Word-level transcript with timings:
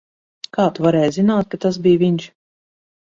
Kā 0.57 0.63
tu 0.77 0.85
varēji 0.85 1.13
zināt, 1.17 1.49
ka 1.51 1.59
tas 1.65 1.77
bija 1.83 1.99
viņš? 2.05 2.25